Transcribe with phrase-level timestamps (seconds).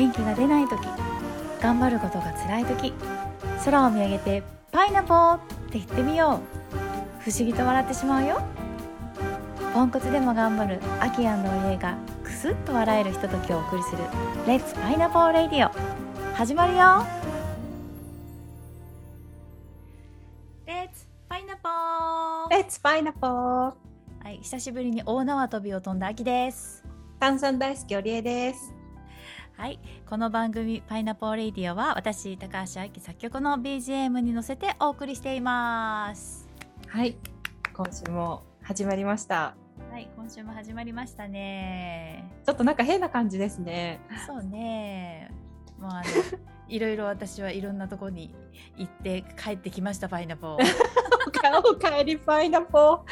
[0.00, 0.80] 元気が出ない時
[1.60, 2.94] 頑張ることが辛い時
[3.62, 4.42] 空を見上げて
[4.72, 5.38] パイナポーっ
[5.70, 8.40] て言ってみよう不思議と笑ってしまうよ。
[9.74, 13.98] ポンコツでも頑張るアキお家がクスッと笑えるひとときをお送りする
[14.46, 17.04] レッツパイナポーレディオ始まるよ。
[20.64, 23.74] レッツパイナポーレッツパイナポーは
[24.30, 26.82] い久しぶりに大縄跳びを飛んだ秋です。
[27.18, 28.79] 炭酸大好きおりえです
[29.60, 29.78] はい。
[30.08, 36.48] この番組パイナポーレディオは私高橋明作曲の BGM に乗せてお送りしています。
[36.88, 37.14] はい。
[37.74, 39.54] 今週も始まりました。
[39.90, 40.08] はい。
[40.16, 42.32] 今週も始まりましたね。
[42.46, 44.00] ちょっとなんか変な感じですね。
[44.26, 45.30] そうね。
[45.78, 46.02] もうあの
[46.66, 48.34] いろいろ私はいろんなところに
[48.78, 50.64] 行って帰ってきましたパイナポー。
[51.70, 53.04] おかえりパイナポ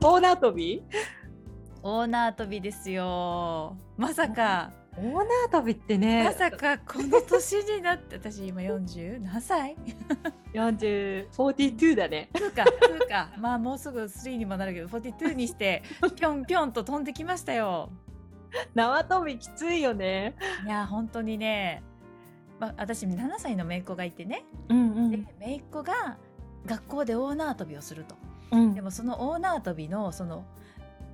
[0.00, 0.08] ー。
[0.08, 0.82] オーナー跳び？
[1.82, 3.76] オーナー跳びですよ。
[3.98, 6.24] まさかオーナー跳びってね。
[6.24, 9.76] まさかこの年になって私今40何歳
[10.52, 15.82] ？4042だね2か2かまあもうすぐ3にもなるけど42にして
[16.16, 17.90] ぴょんぴょんと飛んできましたよ
[18.74, 20.34] 縄跳びきついよね
[20.66, 21.82] いや本当にね、
[22.58, 26.18] まあ、私7歳の姪っ子がいてね、うんで姪っ子が
[26.66, 28.16] 学校でオーナー跳びをすると
[28.50, 30.44] うんでもそのオーナー跳びのその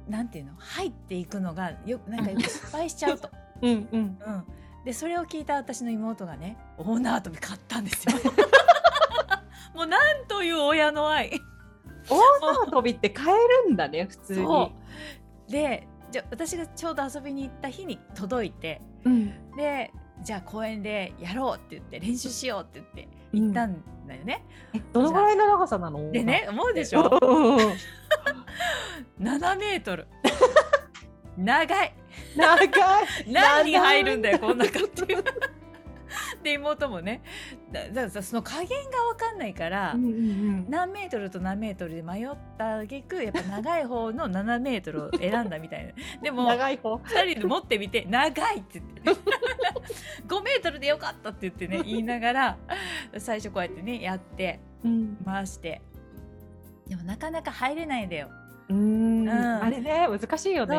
[0.08, 3.28] なんていうの入っていくのがよなんかよく失敗しちゃうと、
[3.62, 4.01] うんうん。
[4.01, 4.45] うん、
[4.85, 8.15] でそれを聞いた私の妹がねオーナー跳び買ったんですよ。
[9.75, 11.41] もうなんという親の愛。
[12.09, 14.75] オーナー跳びって買えるんだね普通に。
[15.49, 19.55] でじゃ私がちょうど遊びに行った日に届いてうん。
[19.57, 26.11] でじゃあ公園でやろうって言って練習しようって言って行ったんだよね、えどのぐらいの長さなの？
[26.12, 27.75] でね思うでしうんょうんうん。
[29.21, 30.07] 7メートル。
[31.37, 31.95] 長い
[32.36, 32.70] 長い。
[33.27, 35.25] 何に入るんだよこんなかっていう
[36.43, 37.22] で妹もね
[37.72, 40.66] だだその加減が分かんないから、うんうんうん。
[40.69, 45.93] 何メートルと何メートルで迷った挙句やっぱ長い方の7メートルを選んだみたいな。
[46.22, 46.94] でも長い方。
[46.94, 49.16] 2人で持ってみて長いって言って、ね、
[50.28, 52.56] 5メートルでよかったって言ってね言いながら
[53.19, 55.16] 最初こうやってねやってうん。
[55.25, 55.83] 回して。
[56.87, 58.28] でもなかなか入れないんだよ。
[58.69, 59.25] うん。
[59.25, 59.28] ん。
[59.28, 60.77] あれね難しいよね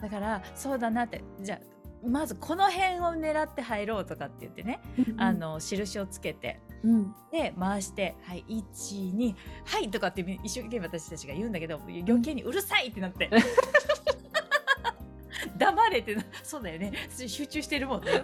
[0.00, 1.58] だからそうだなってじゃあ
[2.06, 4.80] まずこの辺を狙って入ろうとかって言ってね、
[5.16, 7.14] あの印をつけてうん。
[7.32, 13.30] で回して「はい12はい」とかって一生懸命私たちが言うんだけど余計にうるさいってなって。
[15.56, 16.92] 黙れってなそうだよね。
[17.10, 18.10] 集中してるもんね。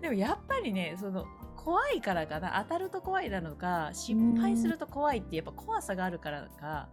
[0.00, 1.26] でもやっぱりねその
[1.56, 2.60] 怖いからかな。
[2.62, 6.88] 当たると怖いなのか失敗すると怖いってやっぱ怖さがあるからか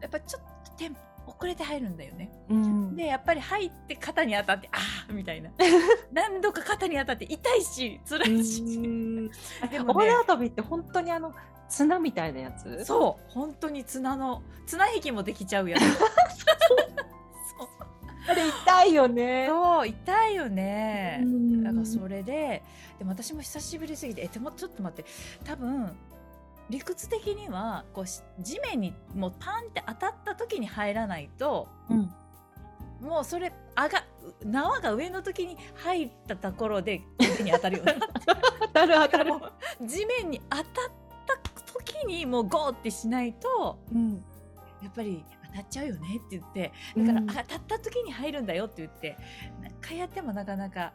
[0.00, 2.30] やっぱちょっとテンポ遅れて入るんだよね。
[2.48, 2.96] うん。
[2.96, 4.78] でやっぱり入って肩に当たってあ
[5.08, 5.50] あみたいな。
[6.12, 9.28] 何度か肩に当たって痛いし辛いし、うん。
[9.28, 10.12] でもね。
[10.14, 11.32] オーナー跳びって本当にあの
[11.68, 12.84] 綱みたいなやつ？
[12.84, 15.80] そう本当に綱の綱引きもできちゃうやつ。
[15.80, 16.08] そ う
[18.28, 19.46] あれ痛いよね。
[19.48, 21.64] そう痛いよね、うん。
[21.64, 22.62] だからそれで
[22.98, 25.08] でも私も久しぶりすぎてえでもちょっと待って。
[25.44, 25.96] 多分
[26.72, 32.10] 理屈的にはこうし地面にもうパンって当たった時に入らないとうん。
[33.06, 34.04] もうそれあが
[34.44, 37.96] 縄が上の時に入ったところで腕に当たるよね
[38.60, 39.32] 当たる当たる。
[39.82, 40.64] 地面に当たっ
[41.26, 44.24] た時にもうゴーってしないとうん。
[44.82, 46.72] やっぱり当たっちゃうよねって言って。
[46.96, 49.18] だから、うん当たった時に入るんだよって言って。
[49.60, 50.94] 何回やってもなかなか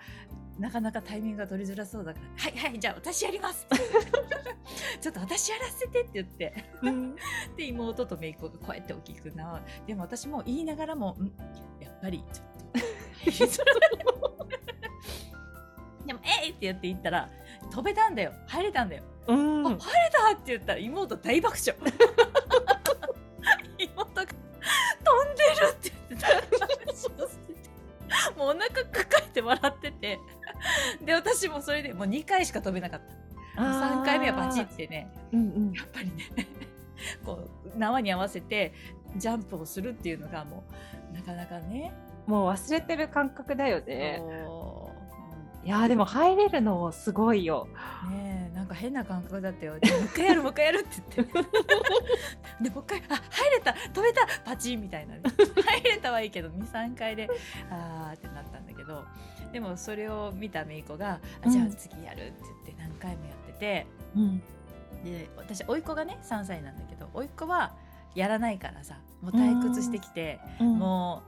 [0.59, 3.68] なかなかタイミングが取りづらそうだから「はいはいじゃあ私やります」
[5.00, 6.53] ちょっと私やらせて」って言って。
[6.81, 7.16] うん。
[7.56, 9.62] で妹と姪っ子がこうやって大きくな。
[9.85, 11.31] でも私も言いながらも「ん
[11.79, 12.79] やっぱりちょっと。
[13.19, 13.97] 入りづらい」
[16.06, 17.29] でも「えい!」ってやって行ったら
[17.72, 18.34] 飛べたんだよ。
[18.47, 19.03] 入れたんだよ。
[19.28, 19.68] うん。
[19.68, 19.79] あ入れ
[20.12, 21.75] たって言ったら妹大爆笑。
[23.77, 26.68] 妹が飛んでるって言ってた。
[28.36, 29.87] もうお腹抱えて笑ってて
[31.07, 33.01] で私もそれでもう2回しか飛べなかっ
[33.56, 33.62] た。
[33.63, 35.74] 3回目はバチってねうんうん。
[35.74, 36.48] やっぱりね
[37.25, 38.74] こう縄に合わせて
[39.15, 40.63] ジャンプをするっていうのがも
[41.12, 41.94] うなかなかね。
[42.27, 44.21] もう忘れてる感覚だよね。
[44.45, 44.92] そ
[45.63, 45.65] う。
[45.65, 47.68] いやーでも入れるのすごいよ。
[48.06, 49.80] うんねえなんか変な感覚だったよ。
[49.80, 51.33] でもう一回やるもう一回やるって言って。
[52.59, 55.21] でもう一回あ入れた飛べたパチンみたいなね。
[55.63, 57.30] 入れたはいいけど23回で
[57.69, 59.06] あーってなったんだけど。
[59.54, 64.39] でもそれを見ためいっ子があじゃあ次やるって言って何回もやってて、うん。
[65.03, 67.75] で私甥っ子がね3歳なんだけど甥っ子は
[68.15, 70.80] やらないからさもう退屈してきて、うん。
[70.80, 71.21] も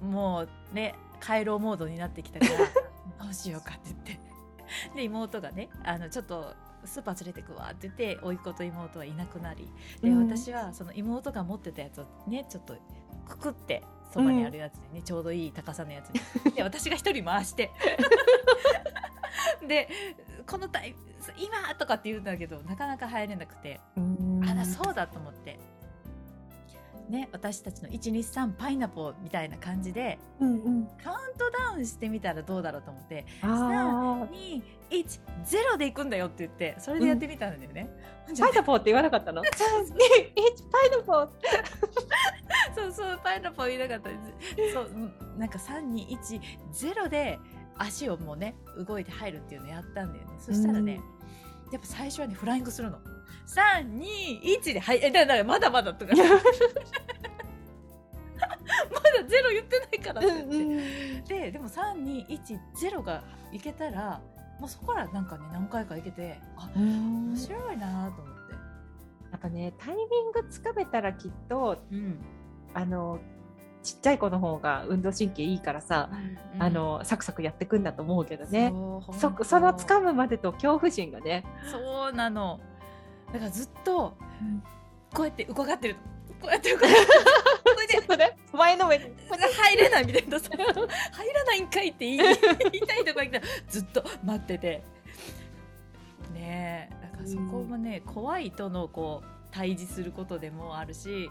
[0.00, 2.52] うもうね帰ろうモードになってきたから
[3.24, 4.25] どうしようかって言って
[4.94, 6.54] で妹がねあのちょっと
[6.84, 9.68] スーパー連れてくわって言って甥っ子と妹はいなくなり
[10.00, 10.28] で、うん。
[10.28, 12.76] 私はその妹が持ってたやつをねちょっと
[13.26, 13.82] くくって
[14.12, 16.20] そばにあるやつでね、ちょうどいい高さのやつに。
[16.52, 17.70] で私が一人回して。
[19.66, 19.88] で
[20.46, 20.94] このタイ
[21.38, 23.80] 今とかって言うんだけどなかなか入れなくて。
[23.96, 24.48] うん。
[24.48, 25.58] あだそうだと思って。
[27.08, 34.26] ね、私たちの123パイナポーみたいな感じでうんうんカウントダウンしてみたらどうだろうと思ってあ
[34.90, 37.88] 210で行くんだよって言ってそれでやってみたんだよね。
[38.28, 39.94] あ パイナポーって言わなかったの？3 2 1
[40.70, 41.28] パイナポー
[42.74, 44.10] そうそうパイナポー 言いなかった。
[44.74, 47.38] そううんなんか3210で
[47.78, 48.56] 足をもうね
[48.86, 50.34] 動いて入るっていうのやったんだよね。
[50.40, 51.00] そしたらね、
[51.72, 52.98] やっぱ最初はねフライングするの。
[53.46, 56.12] 321ではいえだだまだまだとか。
[56.16, 56.22] ま
[59.00, 60.30] だゼロ言ってないからって。
[60.30, 61.34] 言って。
[61.40, 63.22] ででも3210が
[63.52, 64.20] いけたら
[64.58, 68.54] もうそこからなんかね何回かいけてあ面面白いなと思って。
[69.32, 72.18] やっぱねタイミングつかめたらきっとうん。
[72.74, 73.18] あの
[73.82, 76.10] ちっちゃい子の方が運動神経いいからさ、
[76.58, 78.72] あのサクサクやってくんだと思うけどね。
[79.12, 82.58] そその掴むまでと恐怖心がね、そうなの
[83.32, 84.16] だからずっと
[85.14, 86.00] こうやって伺ってるの
[86.40, 87.06] こうやって伺ってる。
[87.64, 89.04] これでちょっとね前のめり。
[89.28, 90.50] これで入れないみたいなさ。
[90.50, 92.18] 入らないんかいって言い
[92.72, 94.84] 言いたいとこ行ったらずっと待ってて。
[96.32, 101.30] ねえだからそこもね、怖いとのこう対峙することでもあるしや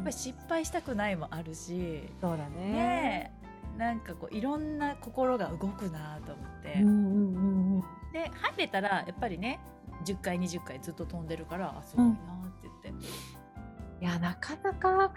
[0.00, 2.72] っぱり失敗したくないもあるしそうだね。
[2.72, 7.80] ねえなんかこういろんな心が動くなと思って、うんうんうんうん。
[8.12, 9.60] で入れたらやっぱりね
[10.06, 12.16] 10回20回ずっと飛んでるからあすごいなっ
[12.62, 12.96] て言っ
[14.00, 15.12] て、いやなかなか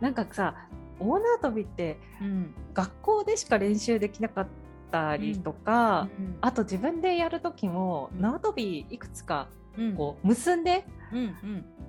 [0.00, 0.54] なんかさ
[0.98, 2.54] 大縄跳びってうん。
[2.72, 4.46] 学校でしか練習できなかっ
[4.90, 6.08] たりとか、
[6.40, 8.20] あと自分でやる時もうん。
[8.20, 9.61] 縄跳びいくつかうん
[9.96, 10.84] こう結んで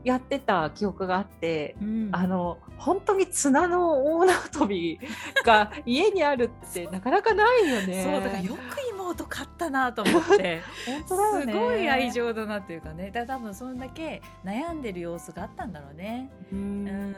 [0.04, 2.10] やってた記憶があって、うん。
[2.12, 5.00] あの本当に綱の大縄跳び
[5.46, 8.04] が家にあるって なかなかないよね。
[8.04, 8.60] そうだからよく
[8.92, 10.62] 妹買ったなと思って。
[10.86, 11.54] 本当だよね。
[11.54, 13.08] すごい愛情だなっていうかね。
[13.08, 16.30] だから多分そんだけ悩んでる様子があったんだろうね。
[16.52, 16.84] ううん。
[16.84, 17.14] ん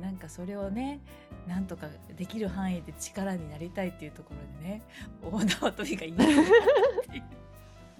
[0.00, 1.00] なんかそれをね
[1.46, 4.82] なんとかできる範囲で力になりたいっていうところでね
[5.22, 7.22] 大縄跳びがいいなっていう。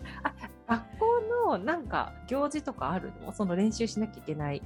[0.69, 1.08] 学校
[1.57, 3.33] のなんか行事とかあるの？
[3.33, 4.63] その練習しなきゃいけない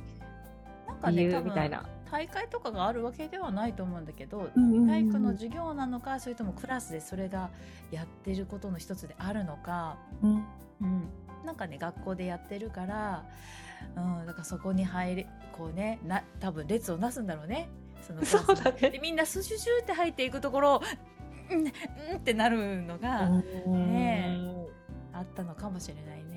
[0.88, 1.86] なんか理ねみたいな。
[2.10, 7.48] 大会とかがあるわけではないと思うんだけど、体育の授業なのかそれともクラスでそれが
[7.90, 10.44] やってることの一つであるのか、うん。
[10.82, 11.08] うん、
[11.46, 13.24] なんかね学校でやってるから、
[13.96, 15.26] うん、だからそこに入れ
[15.56, 17.70] こうねな多分列をなすんだろうね。
[18.06, 18.90] そのそうだね。
[18.90, 20.82] でみんなスシュシュって入っていくところを
[21.50, 21.68] うんうん
[22.16, 24.38] ってなるのがね
[25.14, 26.31] あったのかもしれないね。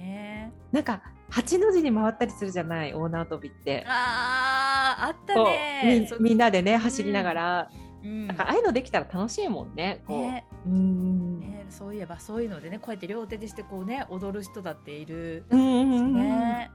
[0.71, 3.83] なんか八の字に回ったりするじゃない大縄跳びって。
[3.87, 6.07] あーあったね。
[6.19, 7.71] みみんなでね走りながら、
[8.03, 8.27] うん。
[8.27, 10.03] なんかああいうのできたら楽しいもんね。
[10.07, 10.21] こう。
[10.21, 10.45] ね。
[10.65, 11.39] うん。
[11.39, 15.45] ね、そういえばそういうのでねこうやって両手でしてこうね踊る人だっている。
[15.49, 16.69] うんうんね、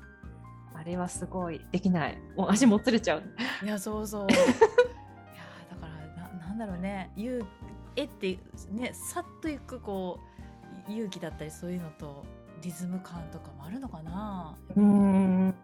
[0.74, 2.18] あれはすごいできない。
[2.36, 3.22] もう足もつれちゃう。
[3.64, 4.26] いやそうそう。
[4.30, 4.38] いや
[5.70, 7.12] だからななんだろうね。
[7.16, 7.44] 勇
[7.96, 8.38] えって
[8.70, 10.20] ねさっといくこ
[10.88, 12.24] う勇気だったりそういうのと
[12.62, 15.54] リズム感とかもあるのかな、うんうん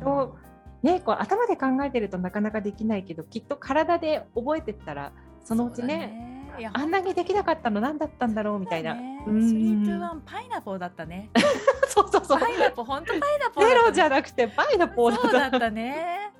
[0.00, 0.36] と
[0.82, 5.12] ねこう頭で考えてるとなかなかできないけどきっと体で覚えてったら
[5.44, 6.32] そのうちね
[6.72, 8.94] あんなにできなかったの何だったんだろうみたいな。
[8.94, 11.30] ねうん three, two, ワン、 pineapple だったね。
[11.88, 12.40] そうそうそう。
[12.40, 13.74] パイナポー、本当パイナポーだゼ。
[13.74, 15.28] ロじゃなくてパイナポーだった。
[15.28, 16.31] そうだったね。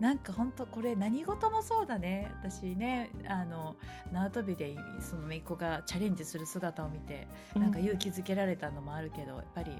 [0.00, 2.30] なんか本当これ何事もそうだね。
[2.40, 3.76] 私ね、あの
[4.12, 9.72] 縄跳びでその姪っ子がチャレンジする姿を見て、なんか勇気づけられたのもあるけど、やっぱり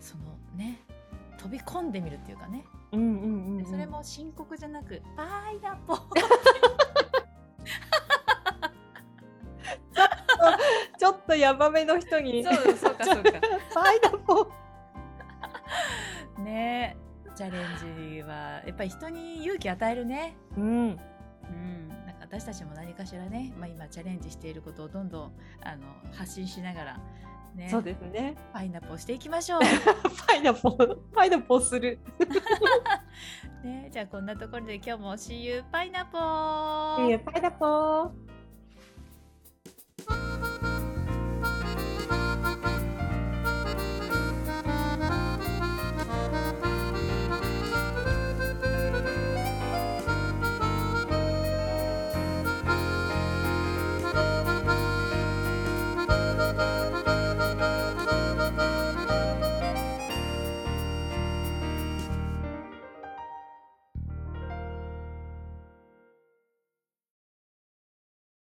[0.00, 0.24] その
[0.56, 0.80] ね、
[1.38, 2.64] 飛び込んでみるっていうかね。
[2.92, 3.16] うんうんうんう
[3.54, 3.58] ん。
[3.58, 6.00] でそれも深刻じゃなく、パイナポー。
[10.98, 12.44] ちょっとヤバめの人に。
[12.44, 13.32] そうそうかそうか。
[13.74, 16.42] パイナポー。
[16.42, 16.96] ね、
[17.36, 20.36] チャレンジはやっぱり人に勇気与えるね。
[20.56, 20.64] うん。
[20.64, 27.00] うん、なんか私たちも何かしらね、まあ、今チャレンジしていることをどんどんあの発信しながら、
[27.54, 28.36] ね、そうですね。
[28.54, 29.60] パイナップルをしていきましょう。
[30.26, 31.98] パイナポー、パイナポーする。
[33.62, 38.25] ね、じゃあこんなところで今日も See you パイナポーいいよパイナポー。